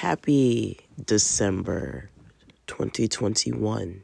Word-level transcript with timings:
Happy 0.00 0.80
December 1.04 2.08
2021. 2.68 4.02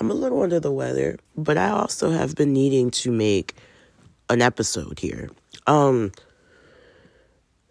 I'm 0.00 0.10
a 0.10 0.14
little 0.14 0.40
under 0.40 0.58
the 0.58 0.72
weather, 0.72 1.18
but 1.36 1.58
I 1.58 1.68
also 1.68 2.08
have 2.08 2.34
been 2.34 2.54
needing 2.54 2.90
to 2.92 3.12
make 3.12 3.56
an 4.30 4.40
episode 4.40 4.98
here. 4.98 5.28
Um 5.66 6.12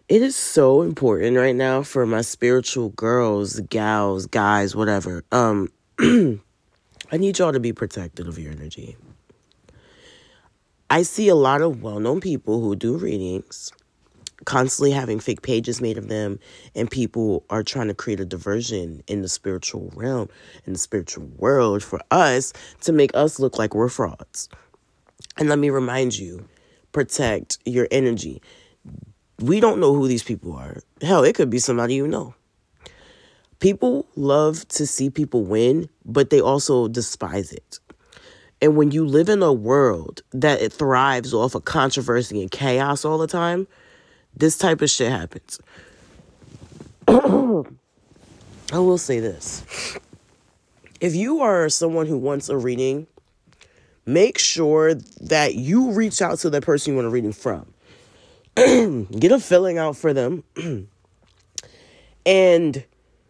it 0.08 0.22
is 0.22 0.36
so 0.36 0.82
important 0.82 1.36
right 1.36 1.56
now 1.56 1.82
for 1.82 2.06
my 2.06 2.20
spiritual 2.20 2.90
girls, 2.90 3.58
gals, 3.58 4.26
guys, 4.26 4.76
whatever. 4.76 5.24
Um 5.32 5.72
I 5.98 7.16
need 7.16 7.40
y'all 7.40 7.52
to 7.52 7.58
be 7.58 7.72
protected 7.72 8.28
of 8.28 8.38
your 8.38 8.52
energy. 8.52 8.96
I 10.88 11.02
see 11.02 11.26
a 11.26 11.34
lot 11.34 11.60
of 11.60 11.82
well-known 11.82 12.20
people 12.20 12.60
who 12.60 12.76
do 12.76 12.96
readings 12.96 13.72
constantly 14.44 14.90
having 14.90 15.20
fake 15.20 15.42
pages 15.42 15.80
made 15.80 15.98
of 15.98 16.08
them 16.08 16.38
and 16.74 16.90
people 16.90 17.44
are 17.50 17.62
trying 17.62 17.88
to 17.88 17.94
create 17.94 18.20
a 18.20 18.24
diversion 18.24 19.02
in 19.06 19.22
the 19.22 19.28
spiritual 19.28 19.90
realm 19.94 20.28
in 20.66 20.72
the 20.72 20.78
spiritual 20.78 21.26
world 21.36 21.82
for 21.82 22.00
us 22.10 22.52
to 22.80 22.92
make 22.92 23.10
us 23.14 23.38
look 23.38 23.58
like 23.58 23.74
we're 23.74 23.88
frauds. 23.88 24.48
And 25.36 25.48
let 25.48 25.58
me 25.58 25.70
remind 25.70 26.18
you 26.18 26.48
protect 26.92 27.58
your 27.64 27.86
energy. 27.90 28.42
We 29.38 29.60
don't 29.60 29.80
know 29.80 29.94
who 29.94 30.08
these 30.08 30.22
people 30.22 30.52
are. 30.54 30.78
Hell 31.02 31.24
it 31.24 31.34
could 31.34 31.50
be 31.50 31.58
somebody 31.58 31.94
you 31.94 32.06
know. 32.06 32.34
People 33.58 34.06
love 34.16 34.66
to 34.68 34.86
see 34.86 35.10
people 35.10 35.44
win 35.44 35.88
but 36.04 36.30
they 36.30 36.40
also 36.40 36.88
despise 36.88 37.52
it. 37.52 37.78
And 38.62 38.76
when 38.76 38.90
you 38.90 39.06
live 39.06 39.28
in 39.28 39.42
a 39.42 39.52
world 39.52 40.22
that 40.32 40.60
it 40.60 40.72
thrives 40.72 41.32
off 41.32 41.54
of 41.54 41.64
controversy 41.64 42.42
and 42.42 42.50
chaos 42.50 43.04
all 43.04 43.18
the 43.18 43.26
time 43.26 43.66
this 44.36 44.56
type 44.56 44.82
of 44.82 44.90
shit 44.90 45.10
happens. 45.10 45.60
I 47.08 48.78
will 48.78 48.98
say 48.98 49.20
this. 49.20 49.64
If 51.00 51.14
you 51.14 51.40
are 51.40 51.68
someone 51.68 52.06
who 52.06 52.18
wants 52.18 52.48
a 52.48 52.56
reading, 52.56 53.06
make 54.06 54.38
sure 54.38 54.94
that 54.94 55.54
you 55.54 55.92
reach 55.92 56.22
out 56.22 56.38
to 56.40 56.50
the 56.50 56.60
person 56.60 56.92
you 56.92 56.96
want 56.96 57.08
a 57.08 57.10
reading 57.10 57.32
from. 57.32 57.72
Get 58.56 59.32
a 59.32 59.40
filling 59.40 59.78
out 59.78 59.96
for 59.96 60.12
them. 60.12 60.44
and 62.26 62.84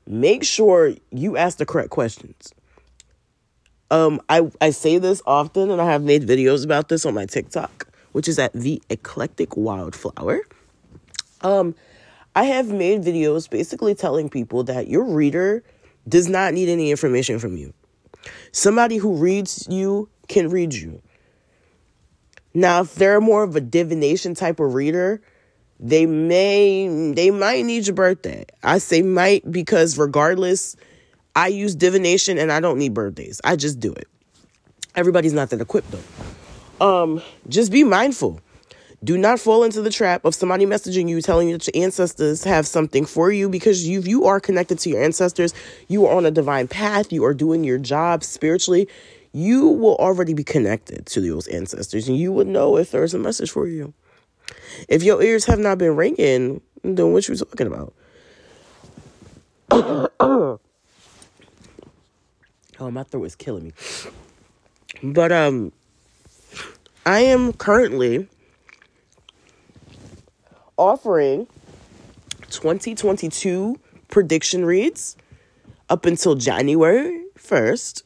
make 0.07 0.45
sure 0.45 0.95
you 1.11 1.37
ask 1.37 1.59
the 1.59 1.67
correct 1.67 1.91
questions. 1.91 2.53
Um, 3.91 4.21
I, 4.29 4.51
I 4.61 4.71
say 4.71 4.99
this 4.99 5.23
often, 5.27 5.71
and 5.71 5.81
I 5.81 5.91
have 5.91 6.03
made 6.03 6.27
videos 6.27 6.65
about 6.65 6.89
this 6.89 7.05
on 7.05 7.15
my 7.15 7.27
TikTok, 7.27 7.89
which 8.13 8.29
is 8.29 8.39
at 8.39 8.53
the 8.53 8.83
eclectic 8.89 9.57
wildflower. 9.57 10.41
Um, 11.43 11.75
I 12.35 12.45
have 12.45 12.69
made 12.69 13.03
videos 13.03 13.49
basically 13.51 13.95
telling 13.95 14.29
people 14.29 14.65
that 14.65 14.89
your 14.89 15.05
reader 15.05 15.65
does 16.09 16.29
not 16.29 16.55
need 16.55 16.69
any 16.69 16.91
information 16.91 17.39
from 17.39 17.57
you. 17.57 17.73
Somebody 18.53 18.97
who 18.97 19.17
reads 19.17 19.67
you 19.69 20.09
can 20.29 20.49
read 20.49 20.75
you. 20.75 21.03
Now, 22.53 22.83
if 22.83 22.95
they're 22.95 23.21
more 23.21 23.43
of 23.43 23.57
a 23.57 23.61
divination 23.61 24.35
type 24.35 24.61
of 24.61 24.75
reader, 24.75 25.23
they 25.79 26.05
may 26.05 27.13
they 27.15 27.31
might 27.31 27.65
need 27.65 27.87
your 27.87 27.95
birthday. 27.95 28.45
I 28.63 28.79
say 28.79 29.03
might 29.03 29.51
because 29.51 29.97
regardless, 29.97 30.77
I 31.35 31.49
use 31.49 31.75
divination 31.75 32.39
and 32.39 32.53
I 32.53 32.61
don't 32.61 32.79
need 32.79 32.93
birthdays. 32.93 33.41
I 33.45 33.57
just 33.57 33.81
do 33.81 33.93
it. 33.93 34.09
Everybody's 34.95 35.33
not 35.33 35.51
that 35.51 35.61
equipped 35.61 35.91
though. 35.91 36.85
Um, 36.87 37.23
just 37.49 37.71
be 37.71 37.85
mindful. 37.85 38.41
Do 39.03 39.17
not 39.17 39.41
fall 39.41 39.65
into 39.65 39.81
the 39.81 39.89
trap 39.89 40.27
of 40.27 40.35
somebody 40.35 40.67
messaging 40.67 41.09
you 41.09 41.23
telling 41.23 41.49
you 41.49 41.57
that 41.57 41.75
your 41.75 41.85
ancestors 41.85 42.45
have 42.45 42.67
something 42.67 43.07
for 43.07 43.33
you 43.33 43.49
because 43.49 43.89
you 43.89 44.03
you 44.03 44.27
are 44.27 44.41
connected 44.41 44.79
to 44.81 44.91
your 44.91 45.03
ancestors. 45.03 45.55
You 45.89 46.07
are 46.07 46.15
on 46.15 46.27
a 46.27 46.31
divine 46.31 46.69
path. 46.69 47.11
You 47.11 47.25
are 47.25 47.33
doing 47.33 47.65
your 47.65 47.79
job 47.79 48.23
spiritually. 48.23 48.89
You 49.33 49.69
will 49.69 49.97
already 49.97 50.35
be 50.35 50.45
connected 50.45 51.07
to 51.07 51.21
those 51.23 51.47
ancestors 51.49 52.09
and 52.09 52.19
you 52.19 52.31
would 52.33 52.47
know 52.47 52.77
if 52.77 52.91
there's 52.91 53.15
a 53.15 53.19
message 53.19 53.51
for 53.51 53.67
you. 53.67 53.95
If 54.89 55.03
your 55.03 55.23
ears 55.23 55.47
have 55.47 55.59
not 55.59 55.79
been 55.79 55.97
ringing, 55.97 56.61
then 56.83 57.13
what 57.13 57.27
you 57.27 57.37
talking 57.37 57.69
about? 57.69 57.95
oh, 60.21 60.59
my 62.79 63.05
throat 63.05 63.25
is 63.25 63.35
killing 63.35 63.69
me. 63.69 63.73
But 65.03 65.33
um 65.33 65.73
I 67.07 67.21
am 67.21 67.55
currently 67.55 68.29
offering 70.81 71.47
2022 72.49 73.79
prediction 74.09 74.65
reads 74.65 75.15
up 75.91 76.07
until 76.07 76.35
January 76.35 77.23
1st 77.39 78.03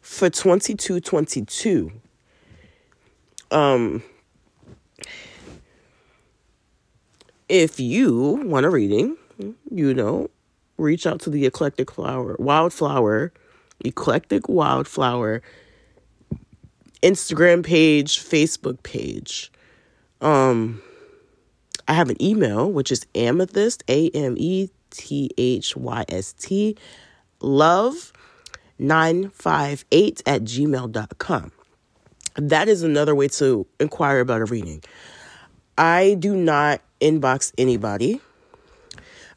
for 0.00 0.30
2222. 0.30 1.92
Um, 3.50 4.02
if 7.50 7.78
you 7.78 8.40
want 8.44 8.64
a 8.64 8.70
reading, 8.70 9.18
you 9.70 9.92
know, 9.92 10.30
reach 10.78 11.06
out 11.06 11.20
to 11.20 11.30
the 11.30 11.44
eclectic 11.44 11.92
flower, 11.92 12.34
wildflower, 12.38 13.30
eclectic 13.84 14.48
wildflower 14.48 15.42
Instagram 17.02 17.62
page, 17.62 18.18
Facebook 18.18 18.82
page. 18.82 19.52
Um, 20.22 20.82
I 21.88 21.94
have 21.94 22.10
an 22.10 22.20
email, 22.22 22.70
which 22.70 22.90
is 22.90 23.06
amethyst, 23.14 23.84
A 23.88 24.10
M 24.10 24.34
E 24.38 24.70
T 24.90 25.30
H 25.36 25.76
Y 25.76 26.04
S 26.08 26.32
T, 26.32 26.76
love 27.40 28.12
958 28.78 30.22
at 30.26 30.42
gmail.com. 30.42 31.52
That 32.36 32.68
is 32.68 32.82
another 32.82 33.14
way 33.14 33.28
to 33.28 33.66
inquire 33.80 34.20
about 34.20 34.42
a 34.42 34.44
reading. 34.44 34.82
I 35.78 36.16
do 36.18 36.34
not 36.34 36.82
inbox 37.00 37.52
anybody. 37.56 38.20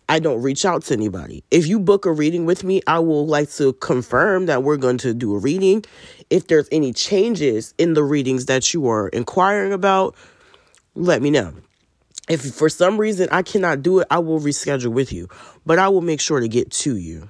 I 0.10 0.20
don't 0.20 0.42
reach 0.42 0.66
out 0.66 0.84
to 0.86 0.94
anybody. 0.94 1.44
If 1.52 1.68
you 1.68 1.80
book 1.80 2.06
a 2.06 2.12
reading 2.12 2.46
with 2.46 2.64
me, 2.64 2.82
I 2.88 2.98
will 3.00 3.28
like 3.28 3.52
to 3.52 3.74
confirm 3.74 4.48
that 4.48 4.64
we're 4.64 4.78
going 4.78 4.98
to 5.00 5.14
do 5.14 5.36
a 5.36 5.38
reading. 5.38 5.86
If 6.32 6.48
there's 6.48 6.68
any 6.72 6.94
changes 6.94 7.76
in 7.78 7.94
the 7.94 8.04
readings 8.04 8.48
that 8.48 8.74
you 8.74 8.88
are 8.88 9.10
inquiring 9.10 9.72
about, 9.72 10.16
let 10.96 11.22
me 11.22 11.30
know. 11.30 11.54
If 12.30 12.54
for 12.54 12.70
some 12.70 13.00
reason 13.00 13.28
I 13.32 13.42
cannot 13.42 13.82
do 13.82 14.00
it, 14.00 14.08
I 14.12 14.20
will 14.20 14.40
reschedule 14.40 14.92
with 14.92 15.12
you, 15.12 15.28
but 15.66 15.80
I 15.80 15.90
will 15.90 16.02
make 16.02 16.22
sure 16.22 16.40
to 16.40 16.48
get 16.48 16.70
to 16.72 16.96
you. 16.96 17.28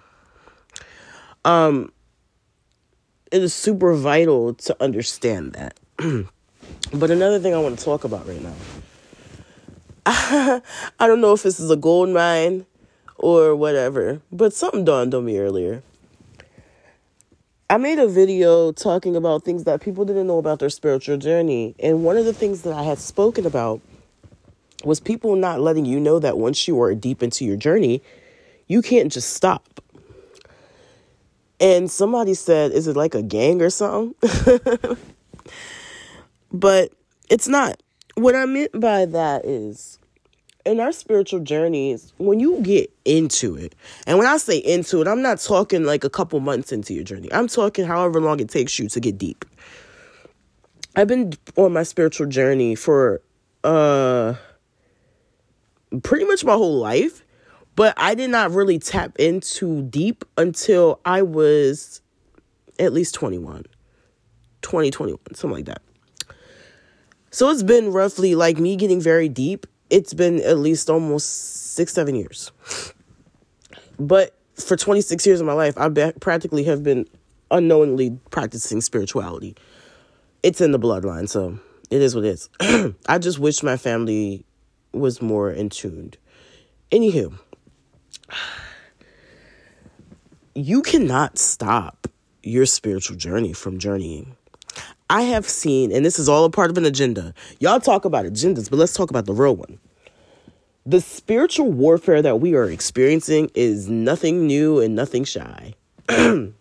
Um, 1.45 1.93
it 3.31 3.41
is 3.41 3.53
super 3.53 3.93
vital 3.93 4.53
to 4.55 4.75
understand 4.83 5.53
that. 5.53 5.79
but 6.93 7.11
another 7.11 7.39
thing 7.39 7.53
I 7.53 7.59
want 7.59 7.79
to 7.79 7.85
talk 7.85 8.03
about 8.03 8.27
right 8.27 8.41
now. 8.41 8.53
I 10.05 10.61
don't 11.07 11.21
know 11.21 11.33
if 11.33 11.43
this 11.43 11.61
is 11.61 11.71
a 11.71 11.77
gold 11.77 12.09
mine 12.09 12.65
or 13.15 13.55
whatever, 13.55 14.21
but 14.31 14.53
something 14.53 14.83
dawned 14.83 15.13
on 15.13 15.23
me 15.23 15.39
earlier. 15.39 15.81
I 17.69 17.77
made 17.77 17.99
a 17.99 18.07
video 18.07 18.71
talking 18.71 19.15
about 19.15 19.43
things 19.43 19.63
that 19.65 19.79
people 19.79 20.03
didn't 20.03 20.27
know 20.27 20.39
about 20.39 20.59
their 20.59 20.71
spiritual 20.71 21.17
journey. 21.17 21.75
And 21.79 22.03
one 22.03 22.17
of 22.17 22.25
the 22.25 22.33
things 22.33 22.63
that 22.63 22.73
I 22.73 22.81
had 22.81 22.97
spoken 22.97 23.45
about 23.45 23.79
was 24.83 24.99
people 24.99 25.35
not 25.35 25.59
letting 25.59 25.85
you 25.85 25.99
know 25.99 26.19
that 26.19 26.37
once 26.37 26.67
you 26.67 26.81
are 26.81 26.95
deep 26.95 27.21
into 27.21 27.45
your 27.45 27.57
journey, 27.57 28.01
you 28.67 28.81
can't 28.81 29.11
just 29.11 29.33
stop. 29.33 29.81
And 31.59 31.91
somebody 31.91 32.33
said, 32.33 32.71
Is 32.71 32.87
it 32.87 32.95
like 32.95 33.15
a 33.15 33.21
gang 33.21 33.61
or 33.61 33.69
something? 33.69 34.15
but 36.51 36.91
it's 37.29 37.47
not. 37.47 37.81
What 38.15 38.35
I 38.35 38.45
meant 38.45 38.79
by 38.79 39.05
that 39.05 39.45
is 39.45 39.99
in 40.65 40.79
our 40.79 40.91
spiritual 40.91 41.39
journeys, 41.39 42.13
when 42.17 42.39
you 42.39 42.61
get 42.61 42.91
into 43.05 43.55
it, 43.55 43.75
and 44.05 44.17
when 44.17 44.27
I 44.27 44.37
say 44.37 44.57
into 44.57 45.01
it, 45.01 45.07
I'm 45.07 45.21
not 45.21 45.39
talking 45.39 45.83
like 45.83 46.03
a 46.03 46.09
couple 46.09 46.39
months 46.39 46.71
into 46.71 46.93
your 46.93 47.03
journey, 47.03 47.31
I'm 47.33 47.47
talking 47.47 47.85
however 47.85 48.21
long 48.21 48.39
it 48.39 48.49
takes 48.49 48.77
you 48.77 48.87
to 48.89 48.99
get 48.99 49.17
deep. 49.17 49.45
I've 50.95 51.07
been 51.07 51.33
on 51.55 51.73
my 51.73 51.83
spiritual 51.83 52.27
journey 52.27 52.75
for 52.75 53.21
uh 53.63 54.35
pretty 56.03 56.25
much 56.25 56.43
my 56.43 56.53
whole 56.53 56.77
life, 56.77 57.23
but 57.75 57.93
I 57.97 58.15
did 58.15 58.29
not 58.29 58.51
really 58.51 58.79
tap 58.79 59.15
into 59.17 59.83
deep 59.83 60.25
until 60.37 60.99
I 61.05 61.21
was 61.21 62.01
at 62.77 62.93
least 62.93 63.15
21, 63.15 63.65
2021, 64.61 65.19
something 65.33 65.55
like 65.55 65.65
that. 65.65 65.81
So 67.31 67.49
it's 67.49 67.63
been 67.63 67.91
roughly 67.91 68.35
like 68.35 68.57
me 68.57 68.75
getting 68.75 68.99
very 68.99 69.29
deep. 69.29 69.67
It's 69.89 70.13
been 70.13 70.41
at 70.41 70.57
least 70.57 70.89
almost 70.89 71.73
six, 71.73 71.93
seven 71.93 72.15
years. 72.15 72.51
But 73.99 74.35
for 74.55 74.75
26 74.75 75.25
years 75.25 75.39
of 75.39 75.47
my 75.47 75.53
life, 75.53 75.77
I 75.77 75.89
practically 76.19 76.63
have 76.65 76.83
been 76.83 77.07
unknowingly 77.51 78.17
practicing 78.31 78.81
spirituality. 78.81 79.55
It's 80.43 80.61
in 80.61 80.71
the 80.71 80.79
bloodline, 80.79 81.27
so 81.27 81.59
it 81.89 82.01
is 82.01 82.15
what 82.15 82.23
it 82.23 82.39
is. 82.61 82.93
I 83.07 83.17
just 83.17 83.39
wish 83.39 83.61
my 83.61 83.77
family 83.77 84.45
was 84.91 85.21
more 85.21 85.51
in 85.51 85.69
tuned. 85.69 86.17
Anywho, 86.91 87.37
you 90.55 90.81
cannot 90.81 91.37
stop 91.37 92.07
your 92.43 92.65
spiritual 92.65 93.15
journey 93.15 93.53
from 93.53 93.79
journeying. 93.79 94.35
I 95.09 95.23
have 95.23 95.47
seen, 95.49 95.91
and 95.91 96.05
this 96.05 96.19
is 96.19 96.29
all 96.29 96.45
a 96.45 96.49
part 96.49 96.69
of 96.69 96.77
an 96.77 96.85
agenda. 96.85 97.33
Y'all 97.59 97.79
talk 97.79 98.05
about 98.05 98.25
agendas, 98.25 98.69
but 98.69 98.77
let's 98.77 98.93
talk 98.93 99.09
about 99.09 99.25
the 99.25 99.33
real 99.33 99.55
one. 99.55 99.79
The 100.85 101.01
spiritual 101.01 101.71
warfare 101.71 102.21
that 102.21 102.39
we 102.39 102.55
are 102.55 102.65
experiencing 102.65 103.51
is 103.53 103.89
nothing 103.89 104.47
new 104.47 104.79
and 104.79 104.95
nothing 104.95 105.23
shy. 105.23 105.73
a 106.09 106.51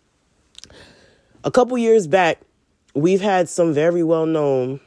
couple 1.51 1.77
years 1.77 2.07
back, 2.07 2.41
we've 2.93 3.21
had 3.21 3.49
some 3.49 3.73
very 3.73 4.03
well 4.03 4.25
known 4.25 4.79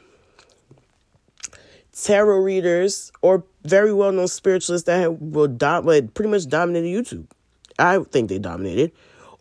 tarot 1.93 2.39
readers 2.39 3.11
or 3.21 3.43
very 3.63 3.93
well 3.93 4.11
known 4.11 4.27
spiritualists 4.27 4.85
that 4.85 4.99
have, 4.99 5.17
will 5.19 5.47
dom- 5.47 5.85
pretty 5.85 6.29
much 6.29 6.47
dominated 6.47 6.87
YouTube. 6.87 7.27
I 7.79 7.99
think 7.99 8.29
they 8.29 8.39
dominated, 8.39 8.91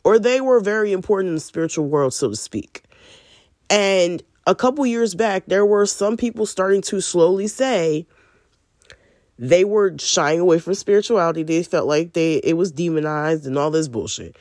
or 0.04 0.18
they 0.18 0.40
were 0.40 0.60
very 0.60 0.92
important 0.92 1.28
in 1.28 1.34
the 1.34 1.40
spiritual 1.40 1.86
world, 1.86 2.14
so 2.14 2.30
to 2.30 2.36
speak. 2.36 2.84
And 3.68 4.22
a 4.46 4.54
couple 4.54 4.84
years 4.86 5.14
back, 5.14 5.44
there 5.46 5.66
were 5.66 5.86
some 5.86 6.16
people 6.16 6.46
starting 6.46 6.82
to 6.82 7.00
slowly 7.00 7.46
say 7.46 8.06
they 9.38 9.64
were 9.64 9.96
shying 9.98 10.40
away 10.40 10.58
from 10.58 10.74
spirituality. 10.74 11.42
They 11.42 11.62
felt 11.62 11.86
like 11.86 12.12
they 12.12 12.36
it 12.36 12.56
was 12.56 12.72
demonized 12.72 13.46
and 13.46 13.58
all 13.58 13.70
this 13.70 13.88
bullshit. 13.88 14.36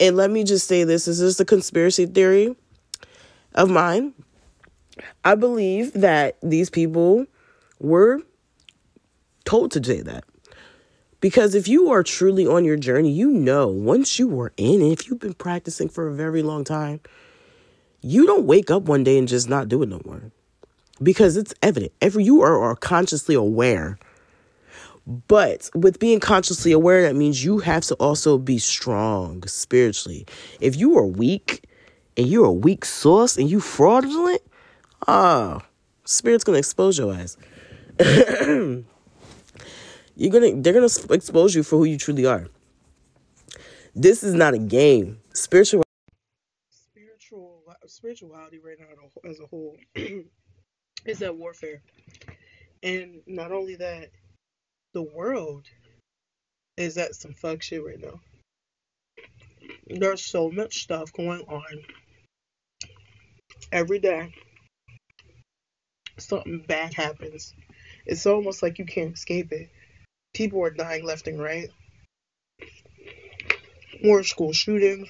And 0.00 0.16
let 0.16 0.30
me 0.30 0.44
just 0.44 0.66
say 0.66 0.84
this: 0.84 1.04
this 1.04 1.20
is 1.20 1.36
this 1.36 1.40
a 1.40 1.44
conspiracy 1.44 2.06
theory 2.06 2.56
of 3.54 3.70
mine? 3.70 4.14
I 5.24 5.34
believe 5.34 5.92
that 5.92 6.38
these 6.42 6.70
people 6.70 7.26
were 7.78 8.20
told 9.44 9.70
to 9.72 9.84
say 9.84 10.02
that. 10.02 10.24
Because 11.20 11.54
if 11.54 11.66
you 11.66 11.90
are 11.90 12.02
truly 12.02 12.46
on 12.46 12.64
your 12.64 12.76
journey, 12.76 13.10
you 13.10 13.30
know 13.30 13.66
once 13.68 14.18
you 14.18 14.28
were 14.28 14.52
in 14.56 14.82
if 14.82 15.08
you've 15.08 15.18
been 15.18 15.34
practicing 15.34 15.88
for 15.88 16.06
a 16.06 16.14
very 16.14 16.42
long 16.42 16.64
time, 16.64 17.00
you 18.00 18.26
don't 18.26 18.46
wake 18.46 18.70
up 18.70 18.84
one 18.84 19.02
day 19.02 19.18
and 19.18 19.26
just 19.26 19.48
not 19.48 19.68
do 19.68 19.82
it 19.82 19.88
no 19.88 20.00
more. 20.04 20.30
Because 21.02 21.36
it's 21.36 21.54
evident. 21.62 21.92
Every 22.00 22.24
you 22.24 22.42
are, 22.42 22.58
are 22.62 22.76
consciously 22.76 23.34
aware. 23.34 23.98
But 25.26 25.70
with 25.74 25.98
being 25.98 26.20
consciously 26.20 26.70
aware, 26.70 27.02
that 27.02 27.16
means 27.16 27.42
you 27.42 27.58
have 27.60 27.82
to 27.84 27.94
also 27.94 28.36
be 28.36 28.58
strong 28.58 29.42
spiritually. 29.46 30.26
If 30.60 30.76
you 30.76 30.98
are 30.98 31.06
weak 31.06 31.64
and 32.16 32.26
you're 32.26 32.44
a 32.44 32.52
weak 32.52 32.84
source 32.84 33.38
and 33.38 33.50
you 33.50 33.58
fraudulent, 33.58 34.42
ah, 35.06 35.60
oh, 35.60 35.66
spirit's 36.04 36.44
gonna 36.44 36.58
expose 36.58 36.98
your 36.98 37.14
ass. 37.14 37.36
you're 40.16 40.30
gonna 40.30 40.52
they're 40.60 40.72
gonna 40.72 40.88
expose 41.10 41.54
you 41.54 41.62
for 41.62 41.76
who 41.76 41.84
you 41.84 41.98
truly 41.98 42.26
are. 42.26 42.48
This 43.94 44.22
is 44.22 44.34
not 44.34 44.54
a 44.54 44.58
game. 44.58 45.20
Spiritual 45.32 45.82
spiritual 46.70 47.64
spirituality 47.86 48.58
right 48.58 48.76
now 48.78 49.28
as 49.28 49.40
a 49.40 49.46
whole 49.46 49.76
is 51.06 51.18
that 51.18 51.36
warfare. 51.36 51.82
And 52.82 53.20
not 53.26 53.50
only 53.50 53.74
that, 53.76 54.10
the 54.92 55.02
world 55.02 55.64
is 56.76 56.96
at 56.96 57.16
some 57.16 57.34
fuck 57.34 57.62
shit 57.62 57.84
right 57.84 58.00
now. 58.00 58.20
There's 59.88 60.24
so 60.24 60.50
much 60.50 60.82
stuff 60.82 61.12
going 61.12 61.40
on 61.48 61.84
every 63.72 63.98
day. 63.98 64.32
Something 66.18 66.64
bad 66.66 66.94
happens. 66.94 67.54
It's 68.08 68.24
almost 68.24 68.62
like 68.62 68.78
you 68.78 68.86
can't 68.86 69.14
escape 69.14 69.52
it. 69.52 69.68
People 70.32 70.64
are 70.64 70.70
dying 70.70 71.04
left 71.04 71.28
and 71.28 71.40
right. 71.40 71.68
More 74.02 74.22
school 74.22 74.54
shootings, 74.54 75.08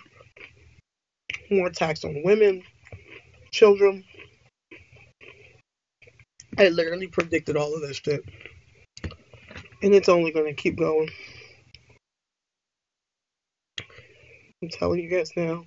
more 1.48 1.68
attacks 1.68 2.04
on 2.04 2.22
women, 2.24 2.64
children. 3.52 4.04
I 6.58 6.68
literally 6.70 7.06
predicted 7.06 7.56
all 7.56 7.74
of 7.74 7.82
this 7.82 7.98
shit. 7.98 8.24
And 9.80 9.94
it's 9.94 10.08
only 10.08 10.32
going 10.32 10.46
to 10.46 10.60
keep 10.60 10.76
going. 10.76 11.08
I'm 14.60 14.70
telling 14.70 14.98
you 14.98 15.08
guys 15.08 15.30
now. 15.36 15.66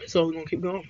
It's 0.00 0.14
only 0.14 0.34
going 0.34 0.44
to 0.44 0.50
keep 0.50 0.60
going. 0.60 0.86